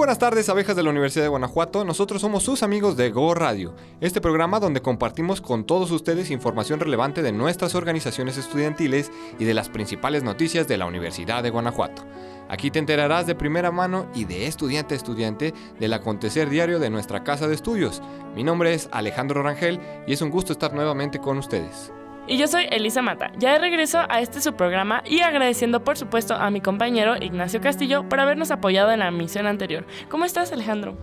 [0.00, 1.84] Buenas tardes, abejas de la Universidad de Guanajuato.
[1.84, 6.80] Nosotros somos sus amigos de Go Radio, este programa donde compartimos con todos ustedes información
[6.80, 12.02] relevante de nuestras organizaciones estudiantiles y de las principales noticias de la Universidad de Guanajuato.
[12.48, 16.88] Aquí te enterarás de primera mano y de estudiante a estudiante del acontecer diario de
[16.88, 18.00] nuestra casa de estudios.
[18.34, 21.92] Mi nombre es Alejandro Rangel y es un gusto estar nuevamente con ustedes.
[22.30, 25.98] Y yo soy Elisa Mata, ya de regreso a este su programa y agradeciendo por
[25.98, 29.84] supuesto a mi compañero Ignacio Castillo por habernos apoyado en la misión anterior.
[30.08, 30.96] ¿Cómo estás Alejandro?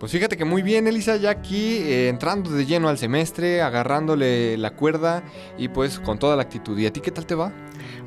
[0.00, 4.58] Pues fíjate que muy bien, Elisa, ya aquí eh, entrando de lleno al semestre, agarrándole
[4.58, 5.22] la cuerda
[5.56, 6.76] y pues con toda la actitud.
[6.76, 7.52] ¿Y a ti qué tal te va?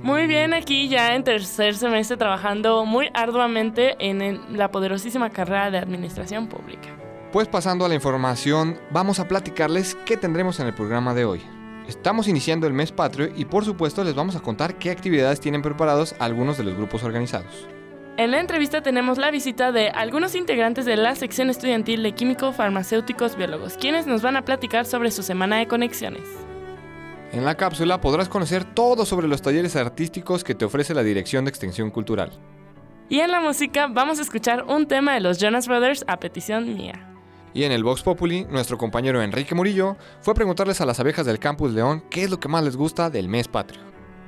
[0.04, 5.78] Muy bien, aquí ya en tercer semestre trabajando muy arduamente en la poderosísima carrera de
[5.78, 6.90] Administración Pública.
[7.32, 11.57] Pues pasando a la información, vamos a platicarles qué tendremos en el programa de hoy.
[11.88, 15.62] Estamos iniciando el mes patrio y por supuesto les vamos a contar qué actividades tienen
[15.62, 17.68] preparados algunos de los grupos organizados.
[18.18, 22.52] En la entrevista tenemos la visita de algunos integrantes de la sección estudiantil de Químico,
[22.52, 26.24] Farmacéuticos, Biólogos, quienes nos van a platicar sobre su semana de conexiones.
[27.32, 31.46] En la cápsula podrás conocer todo sobre los talleres artísticos que te ofrece la Dirección
[31.46, 32.32] de Extensión Cultural.
[33.08, 36.76] Y en la música vamos a escuchar un tema de los Jonas Brothers a petición
[36.76, 37.17] mía.
[37.58, 41.26] Y en el Vox Populi, nuestro compañero Enrique Murillo fue a preguntarles a las abejas
[41.26, 43.82] del Campus León qué es lo que más les gusta del mes patrio.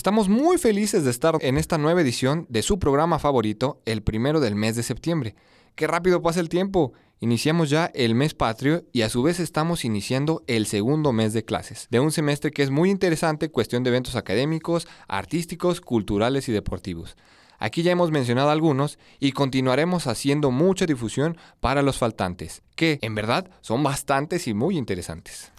[0.04, 4.38] Estamos muy felices de estar en esta nueva edición de su programa favorito, el primero
[4.38, 5.34] del mes de septiembre.
[5.76, 6.92] Qué rápido pasa el tiempo.
[7.20, 11.46] Iniciamos ya el mes patrio y a su vez estamos iniciando el segundo mes de
[11.46, 16.52] clases, de un semestre que es muy interesante, cuestión de eventos académicos, artísticos, culturales y
[16.52, 17.16] deportivos.
[17.58, 23.14] Aquí ya hemos mencionado algunos y continuaremos haciendo mucha difusión para los faltantes, que en
[23.14, 25.53] verdad son bastantes y muy interesantes.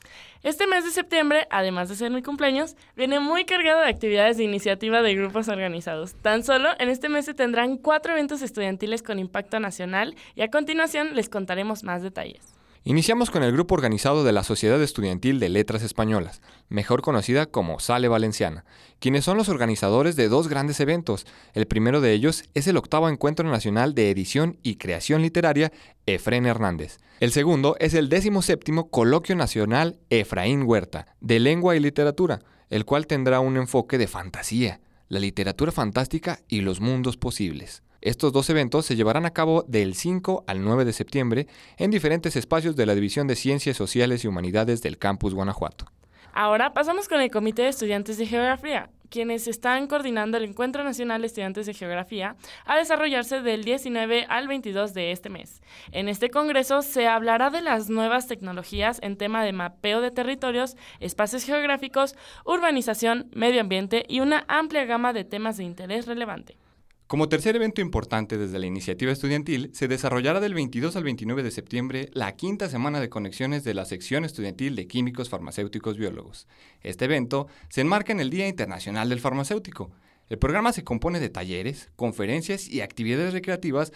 [0.45, 4.43] Este mes de septiembre, además de ser mi cumpleaños, viene muy cargado de actividades de
[4.43, 6.13] iniciativa de grupos organizados.
[6.21, 10.51] Tan solo en este mes se tendrán cuatro eventos estudiantiles con impacto nacional y a
[10.51, 12.54] continuación les contaremos más detalles.
[12.87, 17.79] Iniciamos con el grupo organizado de la Sociedad Estudiantil de Letras Españolas, mejor conocida como
[17.79, 18.63] Sale Valenciana,
[18.99, 21.25] quienes son los organizadores de dos grandes eventos.
[21.55, 25.71] El primero de ellos es el octavo Encuentro Nacional de Edición y Creación Literaria
[26.05, 26.99] Efren Hernández.
[27.19, 32.85] El segundo es el décimo séptimo Coloquio Nacional Efraín Huerta, de Lengua y Literatura, el
[32.85, 34.79] cual tendrá un enfoque de fantasía,
[35.09, 37.81] la literatura fantástica y los mundos posibles.
[38.05, 41.47] Estos dos eventos se llevarán a cabo del 5 al 9 de septiembre
[41.79, 45.87] en diferentes espacios de la División de Ciencias Sociales y Humanidades del Campus Guanajuato.
[46.31, 51.21] Ahora pasamos con el Comité de Estudiantes de Geografía, quienes están coordinando el Encuentro Nacional
[51.21, 55.63] de Estudiantes de Geografía a desarrollarse del 19 al 22 de este mes.
[55.91, 60.77] En este congreso se hablará de las nuevas tecnologías en tema de mapeo de territorios,
[60.99, 62.15] espacios geográficos,
[62.45, 66.59] urbanización, medio ambiente y una amplia gama de temas de interés relevante.
[67.07, 71.51] Como tercer evento importante desde la iniciativa estudiantil, se desarrollará del 22 al 29 de
[71.51, 76.47] septiembre la quinta semana de conexiones de la sección estudiantil de Químicos, Farmacéuticos, Biólogos.
[76.81, 79.91] Este evento se enmarca en el Día Internacional del Farmacéutico.
[80.29, 83.93] El programa se compone de talleres, conferencias y actividades recreativas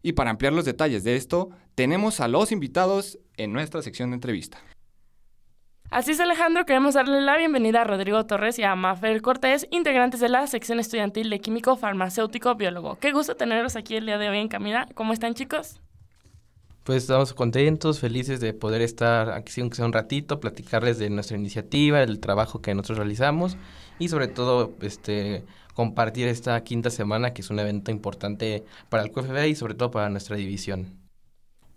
[0.00, 4.14] y para ampliar los detalles de esto, tenemos a los invitados en nuestra sección de
[4.14, 4.62] entrevista.
[5.92, 10.20] Así es, Alejandro, queremos darle la bienvenida a Rodrigo Torres y a Mafer Cortés, integrantes
[10.20, 12.96] de la sección estudiantil de Químico, Farmacéutico, Biólogo.
[12.98, 14.88] Qué gusto tenerlos aquí el día de hoy en Camina.
[14.94, 15.82] ¿Cómo están, chicos?
[16.84, 21.36] Pues estamos contentos, felices de poder estar aquí, aunque sea un ratito, platicarles de nuestra
[21.36, 23.58] iniciativa, del trabajo que nosotros realizamos
[23.98, 25.44] y sobre todo este
[25.74, 29.90] compartir esta quinta semana que es un evento importante para el QFB y sobre todo
[29.90, 31.01] para nuestra división.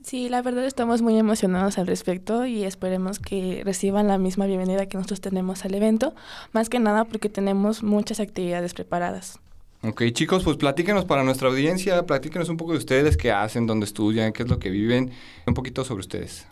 [0.05, 4.85] Sí, la verdad estamos muy emocionados al respecto y esperemos que reciban la misma bienvenida
[4.85, 6.13] que nosotros tenemos al evento,
[6.51, 9.39] más que nada porque tenemos muchas actividades preparadas.
[9.81, 13.87] Ok, chicos, pues platíquenos para nuestra audiencia, platíquenos un poco de ustedes, qué hacen, dónde
[13.87, 15.11] estudian, qué es lo que viven,
[15.47, 16.45] un poquito sobre ustedes.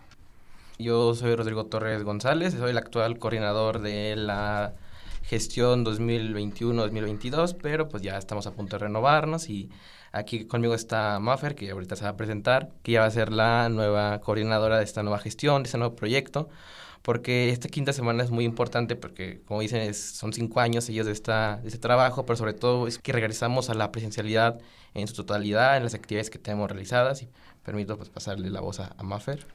[0.80, 4.74] Yo soy Rodrigo Torres González, soy el actual coordinador de la
[5.24, 9.70] gestión 2021-2022, pero pues ya estamos a punto de renovarnos y
[10.12, 13.32] aquí conmigo está Maffer, que ahorita se va a presentar, que ya va a ser
[13.32, 16.48] la nueva coordinadora de esta nueva gestión, de este nuevo proyecto,
[17.02, 21.12] porque esta quinta semana es muy importante porque, como dicen, son cinco años ellos de,
[21.12, 24.60] esta, de este trabajo, pero sobre todo es que regresamos a la presencialidad
[24.94, 27.28] en su totalidad, en las actividades que tenemos realizadas y
[27.64, 29.46] permito pues pasarle la voz a, a Maffer.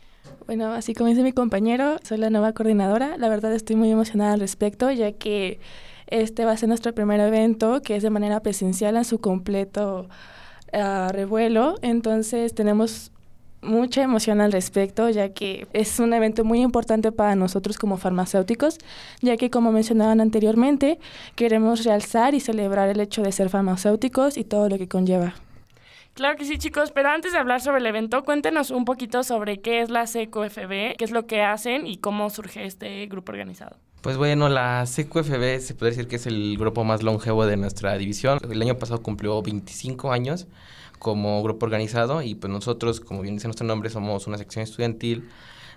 [0.46, 3.18] Bueno, así como dice mi compañero, soy la nueva coordinadora.
[3.18, 5.60] La verdad estoy muy emocionada al respecto, ya que
[6.08, 10.08] este va a ser nuestro primer evento, que es de manera presencial en su completo
[10.74, 11.76] uh, revuelo.
[11.81, 13.12] Entonces tenemos
[13.62, 18.78] mucha emoción al respecto, ya que es un evento muy importante para nosotros como farmacéuticos,
[19.22, 21.00] ya que como mencionaban anteriormente,
[21.36, 25.36] queremos realzar y celebrar el hecho de ser farmacéuticos y todo lo que conlleva.
[26.19, 29.62] Claro que sí, chicos, pero antes de hablar sobre el evento, cuéntenos un poquito sobre
[29.62, 33.77] qué es la CQFB, qué es lo que hacen y cómo surge este grupo organizado.
[34.01, 37.98] Pues bueno, la CQFB se puede decir que es el grupo más longevo de nuestra
[37.98, 38.38] división.
[38.51, 40.48] El año pasado cumplió 25 años
[41.00, 45.30] como grupo organizado y pues nosotros, como bien dice nuestro nombre, somos una sección estudiantil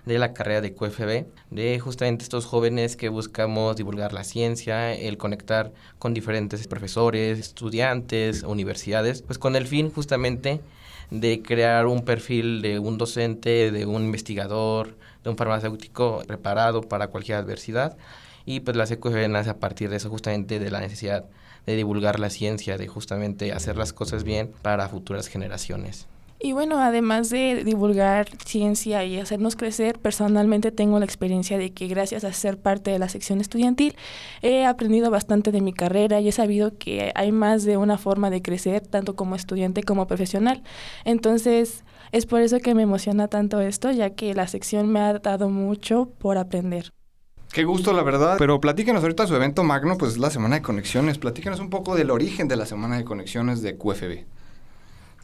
[0.05, 5.17] de la carrera de QFB, de justamente estos jóvenes que buscamos divulgar la ciencia, el
[5.17, 10.61] conectar con diferentes profesores, estudiantes, universidades, pues con el fin justamente
[11.09, 17.07] de crear un perfil de un docente, de un investigador, de un farmacéutico preparado para
[17.07, 17.97] cualquier adversidad.
[18.45, 21.25] Y pues la CQFB nace a partir de eso, justamente de la necesidad
[21.65, 26.07] de divulgar la ciencia, de justamente hacer las cosas bien para futuras generaciones.
[26.45, 31.87] Y bueno, además de divulgar ciencia y hacernos crecer, personalmente tengo la experiencia de que
[31.87, 33.95] gracias a ser parte de la sección estudiantil
[34.41, 38.29] he aprendido bastante de mi carrera y he sabido que hay más de una forma
[38.29, 40.63] de crecer, tanto como estudiante como profesional.
[41.05, 45.19] Entonces, es por eso que me emociona tanto esto, ya que la sección me ha
[45.19, 46.91] dado mucho por aprender.
[47.53, 48.35] Qué gusto, la verdad.
[48.37, 51.19] Pero platíquenos ahorita su evento magno, pues es la Semana de Conexiones.
[51.19, 54.25] Platíquenos un poco del origen de la Semana de Conexiones de QFB.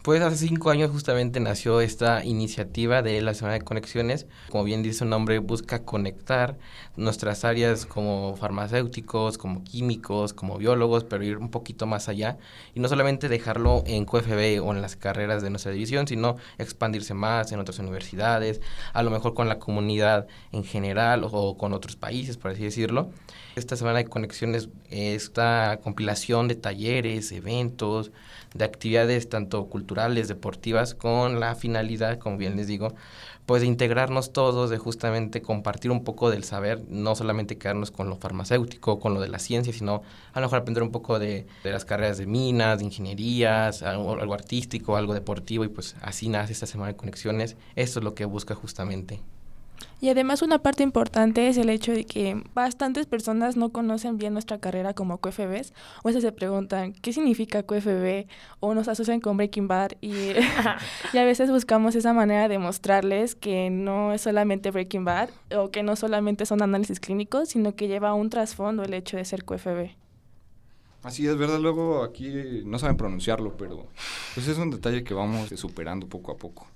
[0.10, 4.26] Pues hace cinco años justamente nació esta iniciativa de la Semana de Conexiones.
[4.50, 6.58] Como bien dice su nombre, busca conectar
[6.96, 12.40] nuestras áreas como farmacéuticos, como químicos, como biólogos, pero ir un poquito más allá.
[12.74, 17.14] Y no solamente dejarlo en QFB o en las carreras de nuestra división, sino expandirse
[17.14, 18.62] más en otras universidades,
[18.94, 23.12] a lo mejor con la comunidad en general o con otros países, por así decirlo.
[23.56, 28.12] Esta Semana de Conexiones, esta compilación de talleres, eventos,
[28.54, 32.94] de actividades tanto culturales, deportivas, con la finalidad, como bien les digo,
[33.46, 38.08] pues de integrarnos todos, de justamente compartir un poco del saber, no solamente quedarnos con
[38.08, 40.04] lo farmacéutico, con lo de la ciencia, sino
[40.34, 44.20] a lo mejor aprender un poco de, de las carreras de minas, de ingenierías, algo,
[44.20, 47.58] algo artístico, algo deportivo, y pues así nace esta Semana de Conexiones.
[47.76, 49.22] Esto es lo que busca justamente.
[50.02, 54.34] Y además una parte importante es el hecho de que bastantes personas no conocen bien
[54.34, 55.74] nuestra carrera como QFBs,
[56.04, 58.28] o sea, se preguntan qué significa QFB
[58.62, 60.14] o nos asocian con Breaking Bad y,
[61.14, 65.70] y a veces buscamos esa manera de mostrarles que no es solamente Breaking Bad o
[65.70, 69.44] que no solamente son análisis clínicos, sino que lleva un trasfondo el hecho de ser
[69.44, 69.90] QFB.
[71.04, 71.60] Así es, ¿verdad?
[71.60, 73.88] Luego aquí no saben pronunciarlo, pero
[74.34, 76.68] pues es un detalle que vamos superando poco a poco.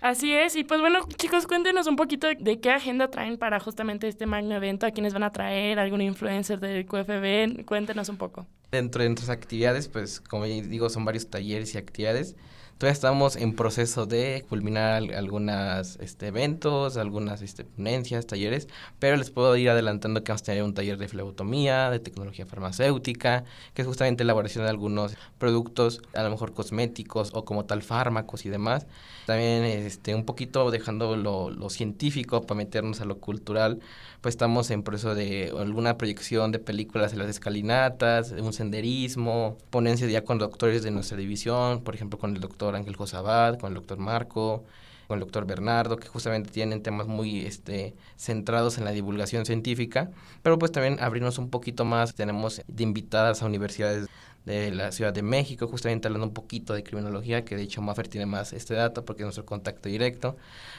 [0.00, 4.08] Así es, y pues bueno, chicos, cuéntenos un poquito de qué agenda traen para justamente
[4.08, 8.46] este magno evento, a quiénes van a traer, algún influencer del QFB, cuéntenos un poco.
[8.72, 12.34] Dentro de nuestras actividades, pues como digo, son varios talleres y actividades.
[12.80, 18.68] Todavía estamos en proceso de culminar algunos este, eventos, algunas este, ponencias, talleres,
[18.98, 22.46] pero les puedo ir adelantando que vamos a tener un taller de flebotomía, de tecnología
[22.46, 23.44] farmacéutica,
[23.74, 28.46] que es justamente elaboración de algunos productos, a lo mejor cosméticos o como tal fármacos
[28.46, 28.86] y demás.
[29.26, 33.80] También este, un poquito dejando lo, lo científico para meternos a lo cultural,
[34.22, 40.10] pues estamos en proceso de alguna proyección de películas en las escalinatas, un senderismo, ponencias
[40.10, 42.40] ya con doctores de nuestra división, por ejemplo con el
[42.70, 44.64] doctor Ángel Josabad, con el doctor Marco,
[45.08, 50.10] con el doctor Bernardo, que justamente tienen temas muy este, centrados en la divulgación científica,
[50.42, 54.06] pero pues también abrirnos un poquito más, tenemos de invitadas a universidades
[54.46, 58.08] de la Ciudad de México, justamente hablando un poquito de criminología, que de hecho Maffer
[58.08, 60.36] tiene más este dato porque es nuestro contacto directo,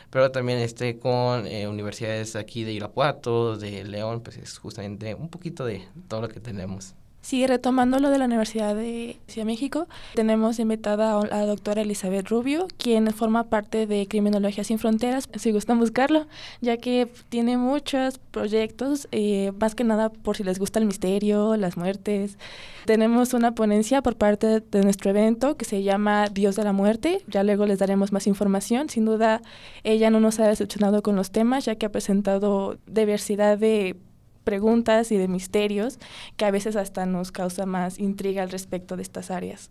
[0.10, 5.30] pero también este con eh, universidades aquí de Irapuato, de León, pues es justamente un
[5.30, 6.96] poquito de todo lo que tenemos.
[7.22, 11.84] Sí, retomando lo de la Universidad de Ciudad de México, tenemos invitada a la doctora
[11.84, 16.25] Elizabeth Rubio, quien forma parte de Criminología Sin Fronteras, si gustan buscarlo,
[16.62, 21.56] ya que tiene muchos proyectos, eh, más que nada por si les gusta el misterio,
[21.58, 22.40] las muertes.
[22.86, 27.22] Tenemos una ponencia por parte de nuestro evento que se llama Dios de la Muerte,
[27.28, 28.90] ya luego les daremos más información.
[28.90, 29.44] Sin duda,
[29.84, 33.96] ella no nos ha decepcionado con los temas, ya que ha presentado diversidad de
[34.44, 36.00] preguntas y de misterios
[36.38, 39.70] que a veces hasta nos causa más intriga al respecto de estas áreas.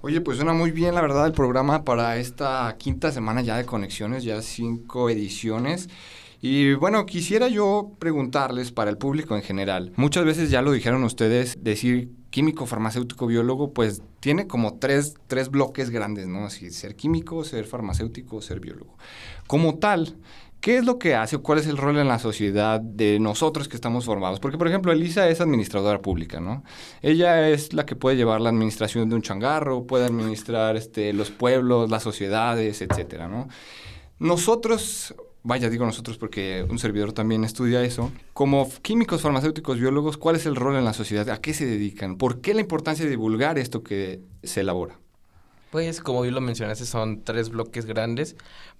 [0.00, 3.64] Oye, pues suena muy bien la verdad el programa para esta quinta semana ya de
[3.64, 5.88] conexiones, ya cinco ediciones.
[6.40, 9.92] Y bueno, quisiera yo preguntarles para el público en general.
[9.96, 15.50] Muchas veces ya lo dijeron ustedes, decir químico, farmacéutico, biólogo, pues tiene como tres, tres
[15.50, 16.44] bloques grandes, ¿no?
[16.44, 18.96] Así, ser químico, ser farmacéutico, ser biólogo.
[19.48, 20.16] Como tal,
[20.60, 23.68] ¿Qué es lo que hace o cuál es el rol en la sociedad de nosotros
[23.68, 24.40] que estamos formados?
[24.40, 26.64] Porque, por ejemplo, Elisa es administradora pública, ¿no?
[27.00, 31.30] Ella es la que puede llevar la administración de un changarro, puede administrar este, los
[31.30, 33.48] pueblos, las sociedades, etcétera, ¿no?
[34.18, 40.34] Nosotros, vaya, digo nosotros porque un servidor también estudia eso, como químicos, farmacéuticos, biólogos, ¿cuál
[40.34, 41.28] es el rol en la sociedad?
[41.30, 42.16] ¿A qué se dedican?
[42.16, 44.98] ¿Por qué la importancia de divulgar esto que se elabora?
[45.70, 48.36] Pues como bien lo mencionaste, son tres bloques grandes,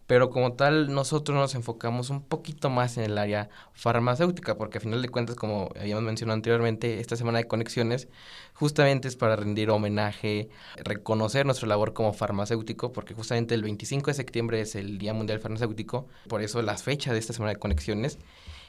[0.08, 4.80] pero como tal nosotros nos enfocamos un poquito más en el área farmacéutica, porque a
[4.80, 8.08] final de cuentas, como habíamos mencionado anteriormente, esta semana de conexiones
[8.54, 10.48] justamente es para rendir homenaje,
[10.78, 15.40] reconocer nuestra labor como farmacéutico, porque justamente el 25 de septiembre es el Día Mundial
[15.40, 18.18] Farmacéutico, por eso las fechas de esta semana de conexiones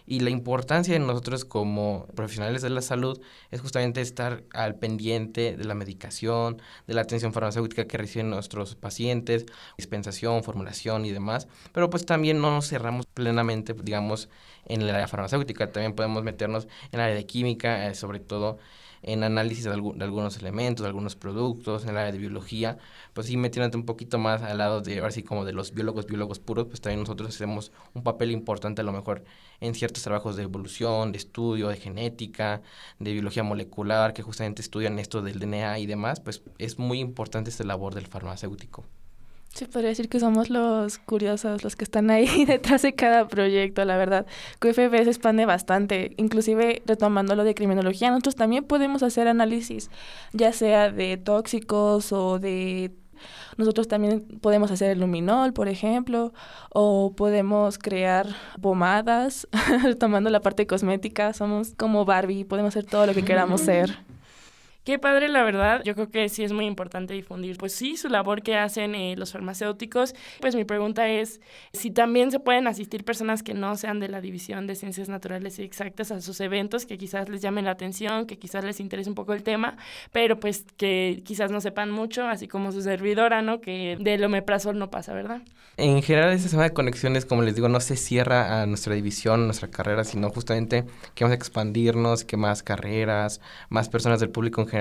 [0.09, 5.55] y la importancia de nosotros como profesionales de la salud es justamente estar al pendiente
[5.55, 9.45] de la medicación, de la atención farmacéutica que reciben nuestros pacientes,
[9.77, 11.47] dispensación, formulación y demás.
[11.73, 14.29] Pero pues también no nos cerramos plenamente, digamos,
[14.65, 15.71] en área farmacéutica.
[15.71, 18.57] También podemos meternos en el área de química, eh, sobre todo
[19.01, 22.77] en análisis de, algunos elementos, de algunos productos, en el área de biología,
[23.13, 26.05] pues sí metiéndote un poquito más al lado de, ahora sí como de los biólogos,
[26.05, 29.23] biólogos puros, pues también nosotros hacemos un papel importante a lo mejor
[29.61, 32.61] en ciertos trabajos de evolución, de estudio, de genética,
[32.99, 37.49] de biología molecular, que justamente estudian esto del DNA y demás, pues es muy importante
[37.49, 38.85] esta labor del farmacéutico.
[39.53, 43.83] Sí, podría decir que somos los curiosos, los que están ahí detrás de cada proyecto,
[43.83, 44.25] la verdad.
[44.59, 49.89] QFB se expande bastante, inclusive retomando lo de criminología, nosotros también podemos hacer análisis,
[50.33, 52.91] ya sea de tóxicos o de...
[53.57, 56.31] Nosotros también podemos hacer el luminol, por ejemplo,
[56.69, 58.27] o podemos crear
[58.61, 59.45] pomadas,
[59.83, 63.97] retomando la parte cosmética, somos como Barbie, podemos hacer todo lo que queramos ser.
[64.89, 65.83] Qué padre, la verdad.
[65.85, 69.13] Yo creo que sí es muy importante difundir, pues sí, su labor que hacen eh,
[69.15, 70.15] los farmacéuticos.
[70.41, 71.41] Pues mi pregunta es
[71.73, 75.59] si también se pueden asistir personas que no sean de la División de Ciencias Naturales
[75.59, 79.11] y Exactas a sus eventos, que quizás les llamen la atención, que quizás les interese
[79.11, 79.77] un poco el tema,
[80.11, 83.61] pero pues que quizás no sepan mucho, así como su servidora, ¿no?
[83.61, 85.43] Que del omeprazol no pasa, ¿verdad?
[85.77, 89.45] En general, esta semana de conexiones, como les digo, no se cierra a nuestra división,
[89.45, 94.61] nuestra carrera, sino justamente que vamos a expandirnos, que más carreras, más personas del público
[94.61, 94.78] en general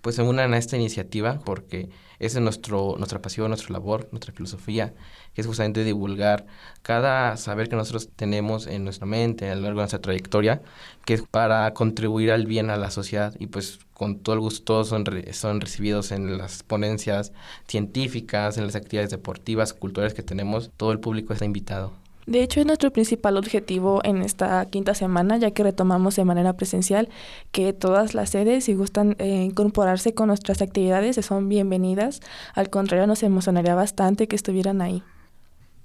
[0.00, 1.90] pues se unan a esta iniciativa porque
[2.20, 4.92] esa es nuestro, nuestra pasión, nuestra labor, nuestra filosofía,
[5.34, 6.46] que es justamente divulgar
[6.82, 10.60] cada saber que nosotros tenemos en nuestra mente, a lo largo de nuestra trayectoria,
[11.06, 14.64] que es para contribuir al bien a la sociedad y pues con todo el gusto
[14.64, 17.32] todos son, son recibidos en las ponencias
[17.66, 21.99] científicas, en las actividades deportivas, culturales que tenemos, todo el público está invitado.
[22.30, 26.52] De hecho, es nuestro principal objetivo en esta quinta semana, ya que retomamos de manera
[26.52, 27.08] presencial
[27.50, 32.20] que todas las sedes, si gustan eh, incorporarse con nuestras actividades, son bienvenidas.
[32.54, 35.02] Al contrario, nos emocionaría bastante que estuvieran ahí.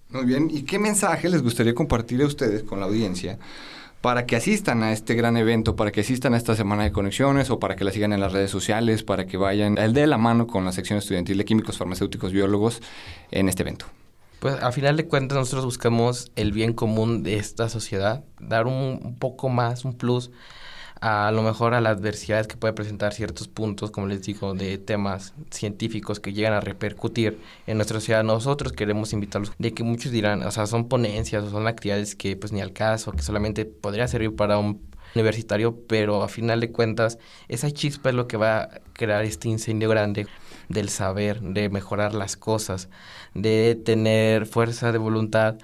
[0.10, 3.40] Muy bien, ¿y qué mensaje les gustaría compartir a ustedes con la audiencia
[4.02, 7.50] para que asistan a este gran evento, para que asistan a esta semana de conexiones
[7.50, 10.20] o para que la sigan en las redes sociales, para que vayan el de la
[10.20, 12.84] mano con la sección estudiantil de químicos, farmacéuticos, biólogos
[13.32, 13.88] en este evento?
[14.46, 19.16] Pues a final de cuentas nosotros buscamos el bien común de esta sociedad, dar un,
[19.18, 20.30] poco más, un plus
[21.02, 24.78] a, lo mejor a la adversidad que puede presentar ciertos puntos, como les digo, de
[24.78, 28.24] temas científicos que llegan a repercutir en nuestra sociedad.
[28.24, 32.36] Nosotros queremos invitarlos, de que muchos dirán, o sea, son ponencias o son actividades que
[32.36, 34.80] pues ni al caso, que solamente podría servir para un
[35.16, 39.50] universitario, pero a final de cuentas esa chispa es lo que va a crear este
[39.50, 40.28] incendio grande
[40.70, 42.90] del saber, de mejorar las cosas,
[43.34, 45.56] de tener fuerza de voluntad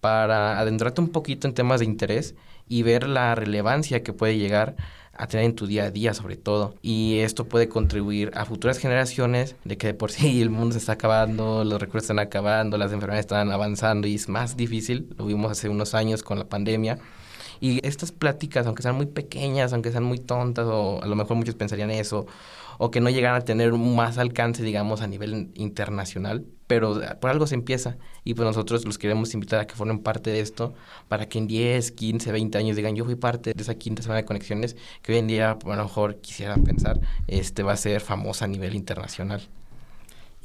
[0.00, 2.34] para adentrarte un poquito en temas de interés
[2.68, 4.76] y ver la relevancia que puede llegar
[5.16, 6.74] a tener en tu día a día sobre todo.
[6.82, 10.78] Y esto puede contribuir a futuras generaciones de que de por sí el mundo se
[10.78, 15.26] está acabando, los recursos están acabando, las enfermedades están avanzando y es más difícil, lo
[15.26, 16.98] vimos hace unos años con la pandemia.
[17.60, 21.36] Y estas pláticas, aunque sean muy pequeñas, aunque sean muy tontas, o a lo mejor
[21.36, 22.26] muchos pensarían eso,
[22.78, 27.46] o que no llegan a tener más alcance, digamos, a nivel internacional, pero por algo
[27.46, 30.74] se empieza y pues nosotros los queremos invitar a que formen parte de esto
[31.08, 34.22] para que en 10, 15, 20 años digan yo fui parte de esa quinta semana
[34.22, 38.00] de conexiones que hoy en día a lo mejor quisiera pensar este va a ser
[38.00, 39.48] famosa a nivel internacional.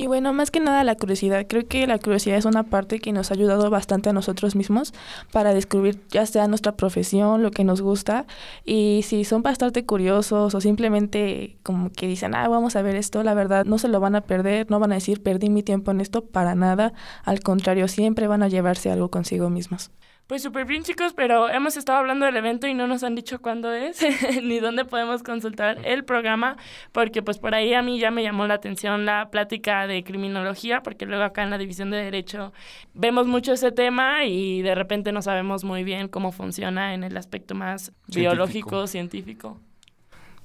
[0.01, 1.45] Y bueno, más que nada la curiosidad.
[1.49, 4.93] Creo que la curiosidad es una parte que nos ha ayudado bastante a nosotros mismos
[5.33, 8.25] para descubrir ya sea nuestra profesión, lo que nos gusta.
[8.63, 13.23] Y si son bastante curiosos o simplemente como que dicen, ah, vamos a ver esto,
[13.23, 15.91] la verdad no se lo van a perder, no van a decir, perdí mi tiempo
[15.91, 16.93] en esto para nada.
[17.25, 19.91] Al contrario, siempre van a llevarse algo consigo mismos.
[20.29, 23.41] Pues súper bien chicos, pero hemos estado hablando del evento y no nos han dicho
[23.41, 23.97] cuándo es,
[24.43, 26.55] ni dónde podemos consultar el programa,
[26.91, 30.83] porque pues por ahí a mí ya me llamó la atención la plática de criminología,
[30.83, 32.53] porque luego acá en la división de derecho
[32.93, 37.17] vemos mucho ese tema y de repente no sabemos muy bien cómo funciona en el
[37.17, 39.59] aspecto más biológico, científico.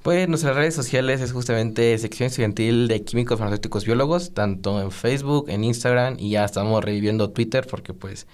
[0.02, 5.50] Pues nuestras redes sociales es justamente sección estudiantil de químicos farmacéuticos biólogos, tanto en Facebook,
[5.50, 8.26] en Instagram y ya estamos reviviendo Twitter porque pues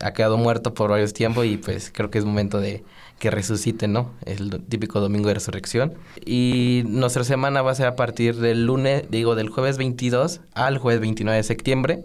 [0.00, 2.84] ha quedado muerto por varios tiempos y pues creo que es momento de
[3.18, 4.10] que resucite, ¿no?
[4.26, 5.94] El típico domingo de resurrección.
[6.26, 10.78] Y nuestra semana va a ser a partir del lunes, digo, del jueves 22 al
[10.78, 12.02] jueves 29 de septiembre.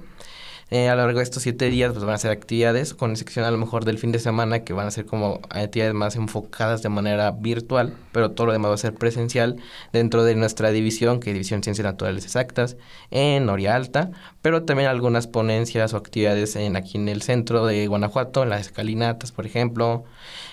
[0.70, 3.46] Eh, a lo largo de estos siete días pues van a ser actividades, con excepción
[3.46, 6.84] a lo mejor del fin de semana, que van a ser como actividades más enfocadas
[6.84, 9.56] de manera virtual, pero todo lo demás va a ser presencial
[9.94, 12.76] dentro de nuestra división, que es División Ciencias Naturales Exactas,
[13.12, 17.88] en Noria Alta, pero también algunas ponencias o actividades en, aquí en el centro de
[17.88, 20.04] Guanajuato, en las escalinatas, por ejemplo.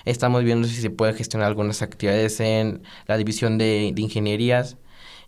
[0.04, 4.76] Estamos viendo si se puede gestionar algunas actividades en la División de Ingenierías,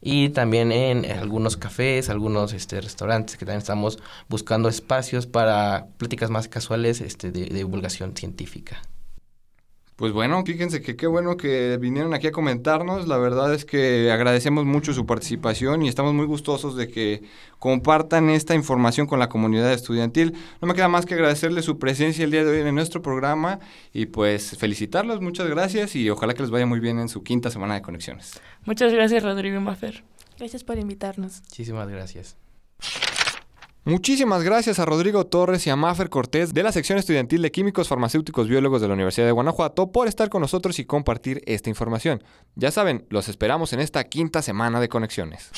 [0.09, 3.99] y también en algunos cafés, algunos este, restaurantes que también estamos
[4.29, 8.81] buscando espacios para pláticas más casuales este, de divulgación científica.
[9.97, 13.09] Pues bueno, fíjense que qué bueno que vinieron aquí a comentarnos.
[13.09, 17.23] La verdad es que agradecemos mucho su participación y estamos muy gustosos de que
[17.59, 20.35] compartan esta información con la comunidad estudiantil.
[20.61, 23.59] No me queda más que agradecerles su presencia el día de hoy en nuestro programa
[23.95, 25.23] y pues felicitarlos.
[25.23, 28.39] Muchas gracias y ojalá que les vaya muy bien en su quinta semana de conexiones.
[28.67, 30.05] Muchas gracias, Rodrigo Maffer.
[30.39, 31.41] Gracias por invitarnos.
[31.41, 32.37] Muchísimas gracias.
[33.89, 37.87] Muchísimas gracias a Rodrigo Torres y a Mafer Cortés de la sección estudiantil de Químicos
[37.87, 42.21] Farmacéuticos Biólogos de la Universidad de Guanajuato por estar con nosotros y compartir esta información.
[42.57, 45.53] Ya saben, los esperamos en esta quinta semana de conexiones.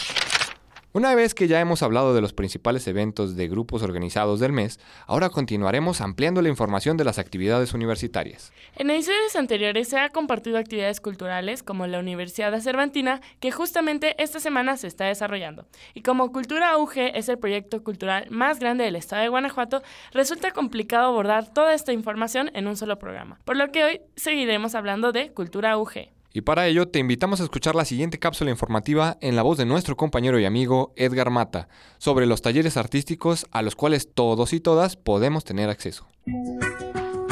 [0.99, 4.81] Una vez que ya hemos hablado de los principales eventos de grupos organizados del mes,
[5.07, 8.53] ahora continuaremos ampliando la información de las actividades universitarias.
[8.75, 14.21] En ediciones anteriores se ha compartido actividades culturales como la Universidad de Cervantina, que justamente
[14.21, 15.67] esta semana se está desarrollando.
[15.95, 20.51] Y como Cultura UG es el proyecto cultural más grande del estado de Guanajuato, resulta
[20.51, 25.13] complicado abordar toda esta información en un solo programa, por lo que hoy seguiremos hablando
[25.13, 26.17] de Cultura UG.
[26.33, 29.64] Y para ello te invitamos a escuchar la siguiente cápsula informativa en la voz de
[29.64, 34.61] nuestro compañero y amigo Edgar Mata sobre los talleres artísticos a los cuales todos y
[34.61, 36.07] todas podemos tener acceso.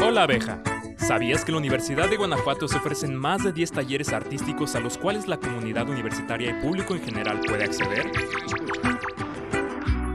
[0.03, 0.63] Hola abeja.
[0.97, 4.99] ¿Sabías que la Universidad de Guanajuato se ofrecen más de 10 talleres artísticos a los
[4.99, 8.11] cuales la comunidad universitaria y público en general puede acceder?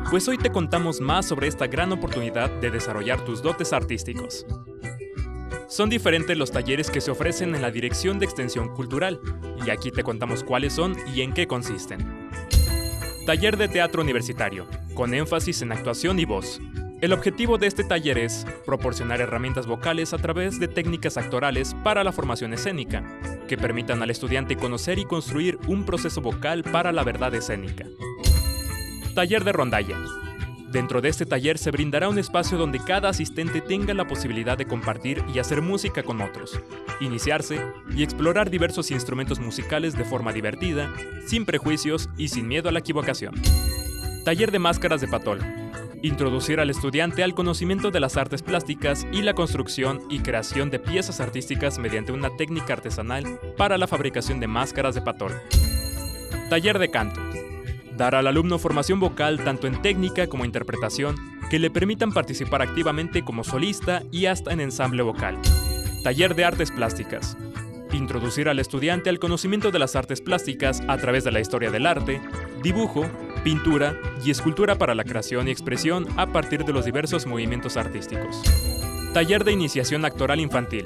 [0.10, 4.46] Pues hoy te contamos más sobre esta gran oportunidad de desarrollar tus dotes artísticos.
[5.68, 9.20] Son diferentes los talleres que se ofrecen en la Dirección de Extensión Cultural,
[9.66, 12.30] y aquí te contamos cuáles son y en qué consisten.
[13.26, 16.60] Taller de Teatro Universitario, con énfasis en actuación y voz.
[17.02, 22.04] El objetivo de este taller es proporcionar herramientas vocales a través de técnicas actorales para
[22.04, 23.04] la formación escénica,
[23.48, 27.86] que permitan al estudiante conocer y construir un proceso vocal para la verdad escénica.
[29.16, 29.98] Taller de Rondalla,
[30.72, 34.66] Dentro de este taller se brindará un espacio donde cada asistente tenga la posibilidad de
[34.66, 36.62] compartir y hacer música con otros,
[37.02, 37.60] iniciarse
[37.94, 40.90] y explorar diversos instrumentos musicales de forma divertida,
[41.26, 43.36] sin prejuicios y sin miedo a la equivocación.
[44.24, 45.40] Taller de máscaras de patol.
[46.04, 50.80] Introducir al estudiante al conocimiento de las artes plásticas y la construcción y creación de
[50.80, 53.26] piezas artísticas mediante una técnica artesanal
[53.58, 55.34] para la fabricación de máscaras de patol.
[56.50, 57.22] Taller de canto
[58.02, 61.16] Dar al alumno formación vocal tanto en técnica como interpretación
[61.52, 65.38] que le permitan participar activamente como solista y hasta en ensamble vocal.
[66.04, 67.38] Taller de artes plásticas.
[67.94, 71.86] Introducir al estudiante al conocimiento de las artes plásticas a través de la historia del
[71.86, 72.20] arte,
[72.64, 73.06] dibujo,
[73.44, 78.42] pintura y escultura para la creación y expresión a partir de los diversos movimientos artísticos.
[79.14, 80.86] Taller de iniciación actoral infantil.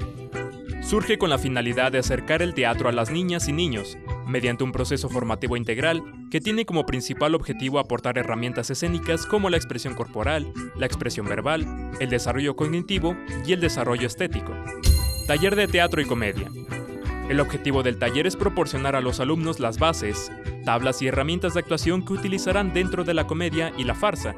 [0.81, 4.71] Surge con la finalidad de acercar el teatro a las niñas y niños, mediante un
[4.71, 10.51] proceso formativo integral que tiene como principal objetivo aportar herramientas escénicas como la expresión corporal,
[10.75, 14.53] la expresión verbal, el desarrollo cognitivo y el desarrollo estético.
[15.27, 16.49] Taller de Teatro y Comedia.
[17.29, 20.31] El objetivo del taller es proporcionar a los alumnos las bases,
[20.63, 24.35] tablas y herramientas de actuación que utilizarán dentro de la comedia y la farsa,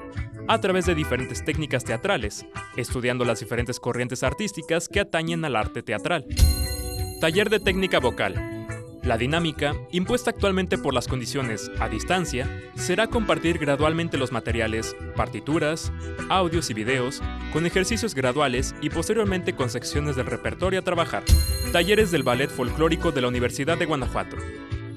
[0.48, 2.46] a través de diferentes técnicas teatrales,
[2.78, 6.26] estudiando las diferentes corrientes artísticas que atañen al arte teatral.
[7.20, 8.57] Taller de técnica vocal.
[9.08, 15.94] La dinámica, impuesta actualmente por las condiciones a distancia, será compartir gradualmente los materiales, partituras,
[16.28, 17.22] audios y videos,
[17.54, 21.24] con ejercicios graduales y posteriormente con secciones del repertorio a trabajar.
[21.72, 24.36] Talleres del Ballet Folclórico de la Universidad de Guanajuato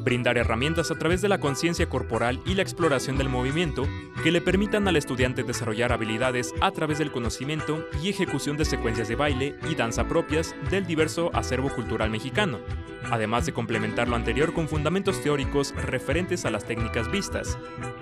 [0.02, 3.86] brindar herramientas a través de la conciencia corporal y la exploración del movimiento
[4.22, 9.08] que le permitan al estudiante desarrollar habilidades a través del conocimiento y ejecución de secuencias
[9.08, 12.58] de baile y danza propias del diverso acervo cultural mexicano,
[13.10, 17.58] además de complementar lo anterior con fundamentos teóricos referentes a las técnicas vistas,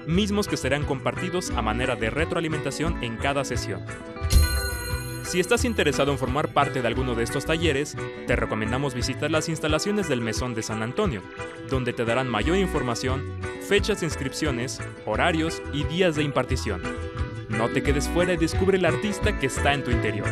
[0.07, 3.83] mismos que serán compartidos a manera de retroalimentación en cada sesión.
[5.29, 7.95] Si estás interesado en formar parte de alguno de estos talleres,
[8.27, 11.23] te recomendamos visitar las instalaciones del Mesón de San Antonio,
[11.69, 16.81] donde te darán mayor información, fechas de inscripciones, horarios y días de impartición.
[17.51, 20.29] No te quedes fuera y descubre el artista que está en tu interior.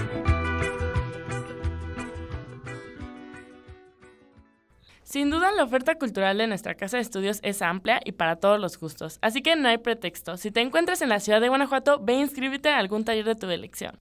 [5.02, 8.58] Sin duda, la oferta cultural de nuestra casa de estudios es amplia y para todos
[8.58, 10.38] los gustos, así que no hay pretexto.
[10.38, 13.34] Si te encuentras en la ciudad de Guanajuato, ve e inscríbete a algún taller de
[13.34, 14.00] tu elección.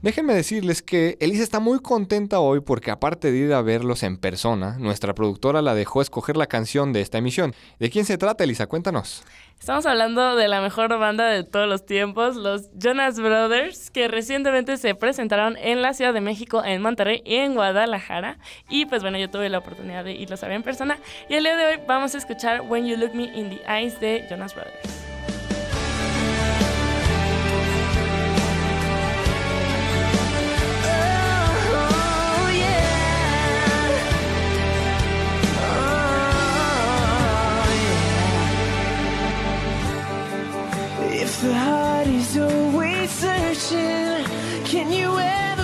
[0.00, 4.16] Déjenme decirles que Elisa está muy contenta hoy porque aparte de ir a verlos en
[4.16, 7.52] persona, nuestra productora la dejó escoger la canción de esta emisión.
[7.80, 8.68] ¿De quién se trata, Elisa?
[8.68, 9.24] Cuéntanos.
[9.58, 14.76] Estamos hablando de la mejor banda de todos los tiempos, los Jonas Brothers, que recientemente
[14.76, 18.38] se presentaron en la Ciudad de México, en Monterrey y en Guadalajara.
[18.68, 20.96] Y pues bueno, yo tuve la oportunidad de irlos a ver en persona.
[21.28, 23.98] Y el día de hoy vamos a escuchar When You Look Me in the Eyes
[23.98, 25.17] de Jonas Brothers.
[41.42, 44.24] The heart is always searching.
[44.64, 45.57] Can you ever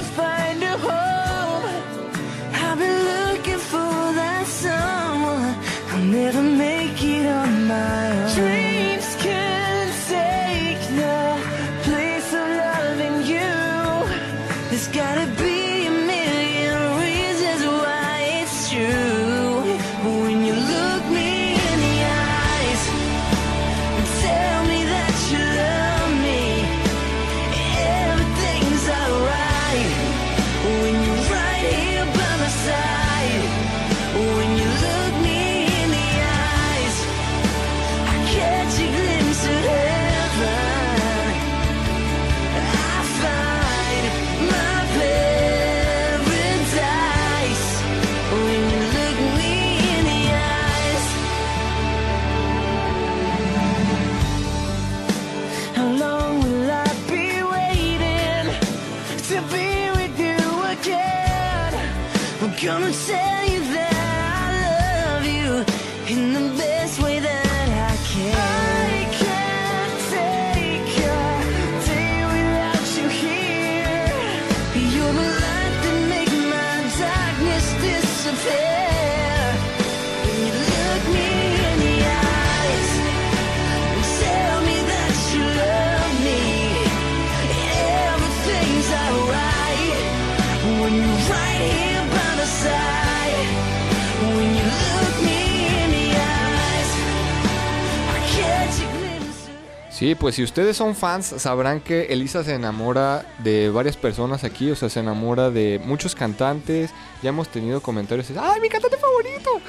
[99.94, 104.68] Sí, pues si ustedes son fans, sabrán que Elisa se enamora de varias personas aquí,
[104.72, 106.90] o sea, se enamora de muchos cantantes.
[107.22, 109.61] Ya hemos tenido comentarios, ¡ay, mi cantante favorito!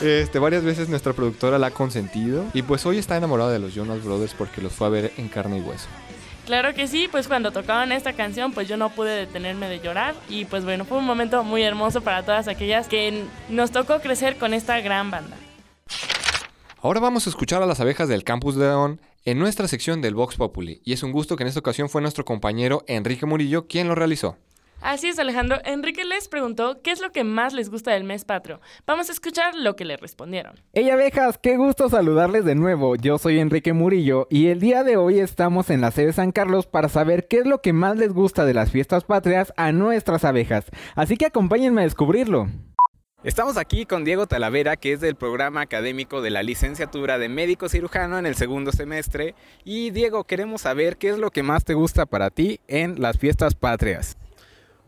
[0.00, 2.46] Este, varias veces nuestra productora la ha consentido.
[2.54, 5.28] Y pues hoy está enamorada de los Jonas Brothers porque los fue a ver en
[5.28, 5.86] carne y hueso.
[6.46, 10.14] Claro que sí, pues cuando tocaban esta canción, pues yo no pude detenerme de llorar
[10.30, 14.38] y pues bueno, fue un momento muy hermoso para todas aquellas que nos tocó crecer
[14.38, 15.36] con esta gran banda.
[16.80, 20.14] Ahora vamos a escuchar a las abejas del Campus de León en nuestra sección del
[20.14, 20.80] Vox Populi.
[20.84, 23.94] Y es un gusto que en esta ocasión fue nuestro compañero Enrique Murillo quien lo
[23.94, 24.36] realizó.
[24.84, 25.56] Así es, Alejandro.
[25.64, 28.60] Enrique les preguntó qué es lo que más les gusta del mes patrio.
[28.86, 30.60] Vamos a escuchar lo que le respondieron.
[30.74, 32.94] Hey abejas, qué gusto saludarles de nuevo.
[32.96, 36.66] Yo soy Enrique Murillo y el día de hoy estamos en la sede San Carlos
[36.66, 40.22] para saber qué es lo que más les gusta de las fiestas patrias a nuestras
[40.22, 40.66] abejas.
[40.96, 42.48] Así que acompáñenme a descubrirlo.
[43.24, 47.70] Estamos aquí con Diego Talavera, que es del programa académico de la licenciatura de médico
[47.70, 49.34] cirujano en el segundo semestre.
[49.64, 53.16] Y Diego, queremos saber qué es lo que más te gusta para ti en las
[53.16, 54.18] fiestas patrias.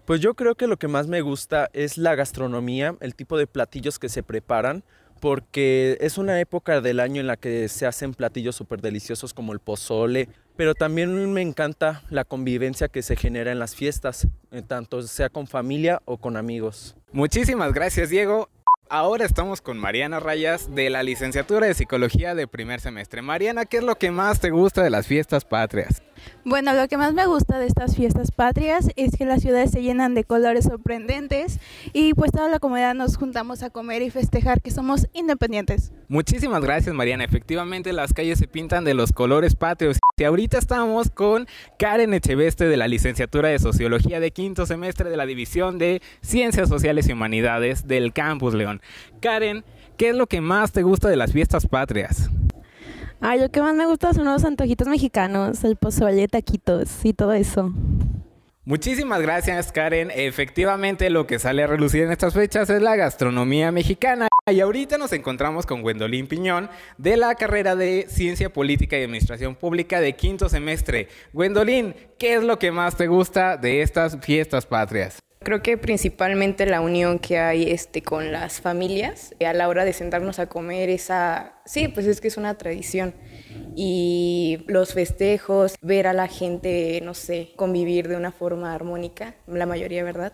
[0.04, 3.46] Pues yo creo que lo que más me gusta es la gastronomía, el tipo de
[3.46, 4.84] platillos que se preparan,
[5.18, 9.54] porque es una época del año en la que se hacen platillos súper deliciosos como
[9.54, 14.60] el pozole, pero también me encanta la convivencia que se genera en las fiestas, eh,
[14.60, 16.95] tanto sea con familia o con amigos.
[17.16, 18.50] Muchísimas gracias, Diego.
[18.90, 23.22] Ahora estamos con Mariana Rayas de la licenciatura de Psicología de primer semestre.
[23.22, 26.02] Mariana, ¿qué es lo que más te gusta de las fiestas patrias?
[26.44, 29.82] Bueno, lo que más me gusta de estas fiestas patrias es que las ciudades se
[29.82, 31.58] llenan de colores sorprendentes
[31.92, 35.92] y pues toda la comunidad nos juntamos a comer y festejar que somos independientes.
[36.08, 41.46] Muchísimas gracias Mariana, efectivamente las calles se pintan de los colores patrios ahorita estamos con
[41.78, 46.70] Karen Echeveste de la licenciatura de Sociología de quinto semestre de la División de Ciencias
[46.70, 48.80] Sociales y Humanidades del Campus León.
[49.20, 49.62] Karen,
[49.98, 52.30] ¿qué es lo que más te gusta de las fiestas patrias?
[53.20, 57.34] Ay, lo que más me gusta son los antojitos mexicanos, el pozole, taquitos y todo
[57.34, 57.74] eso.
[58.68, 60.10] Muchísimas gracias Karen.
[60.12, 64.26] Efectivamente lo que sale a relucir en estas fechas es la gastronomía mexicana.
[64.50, 69.54] Y ahorita nos encontramos con Gwendolyn Piñón de la carrera de Ciencia Política y Administración
[69.54, 71.06] Pública de quinto semestre.
[71.32, 75.20] Gwendolyn, ¿qué es lo que más te gusta de estas fiestas patrias?
[75.44, 79.92] Creo que principalmente la unión que hay este, con las familias a la hora de
[79.92, 83.14] sentarnos a comer, esa, sí, pues es que es una tradición.
[83.74, 89.66] Y los festejos, ver a la gente, no sé, convivir de una forma armónica, la
[89.66, 90.32] mayoría, ¿verdad?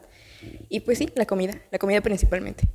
[0.68, 2.68] Y pues sí, la comida, la comida principalmente.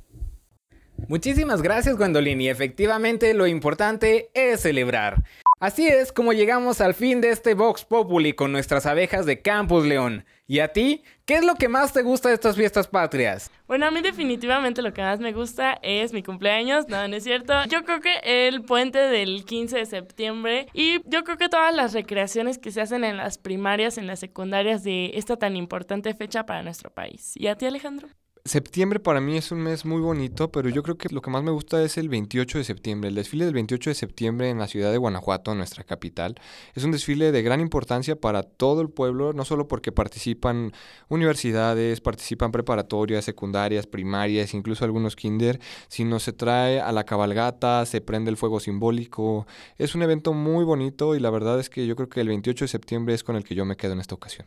[1.06, 2.40] Muchísimas gracias, Gwendolyn.
[2.40, 5.22] Y efectivamente, lo importante es celebrar.
[5.60, 9.84] Así es como llegamos al fin de este Vox Populi con nuestras abejas de Campus
[9.84, 10.24] León.
[10.46, 11.02] ¿Y a ti?
[11.24, 13.50] ¿Qué es lo que más te gusta de estas fiestas patrias?
[13.66, 17.24] Bueno, a mí definitivamente lo que más me gusta es mi cumpleaños, no, no es
[17.24, 17.52] cierto.
[17.64, 21.92] Yo creo que el puente del 15 de septiembre y yo creo que todas las
[21.92, 26.46] recreaciones que se hacen en las primarias, en las secundarias de esta tan importante fecha
[26.46, 27.32] para nuestro país.
[27.34, 28.08] ¿Y a ti, Alejandro?
[28.48, 31.42] Septiembre para mí es un mes muy bonito, pero yo creo que lo que más
[31.42, 33.10] me gusta es el 28 de septiembre.
[33.10, 36.34] El desfile del 28 de septiembre en la ciudad de Guanajuato, nuestra capital,
[36.74, 40.72] es un desfile de gran importancia para todo el pueblo, no solo porque participan
[41.10, 48.00] universidades, participan preparatorias, secundarias, primarias, incluso algunos kinder, sino se trae a la cabalgata, se
[48.00, 49.46] prende el fuego simbólico.
[49.76, 52.64] Es un evento muy bonito y la verdad es que yo creo que el 28
[52.64, 54.46] de septiembre es con el que yo me quedo en esta ocasión.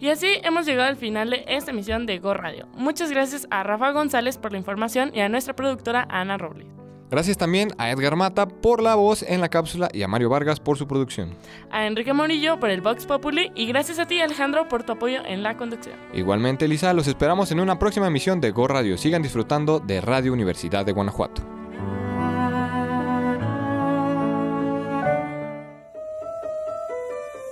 [0.00, 2.66] Y así hemos llegado al final de esta emisión de Go Radio.
[2.74, 6.68] Muchas gracias a Rafa González por la información y a nuestra productora Ana Robles.
[7.10, 10.60] Gracias también a Edgar Mata por la voz en la cápsula y a Mario Vargas
[10.60, 11.34] por su producción.
[11.70, 15.22] A Enrique Morillo por el Vox Populi y gracias a ti Alejandro por tu apoyo
[15.26, 15.96] en la conducción.
[16.14, 18.96] Igualmente Elisa, los esperamos en una próxima emisión de Go Radio.
[18.96, 21.59] Sigan disfrutando de Radio Universidad de Guanajuato.